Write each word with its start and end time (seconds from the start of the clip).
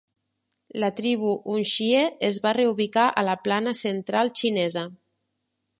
La 0.83 0.87
tribu 0.99 1.33
hunxie 1.55 2.01
es 2.31 2.41
va 2.47 2.55
reubicar 2.59 3.05
a 3.23 3.27
la 3.29 3.39
Plana 3.45 3.79
Central 3.83 4.37
xinesa. 4.41 4.91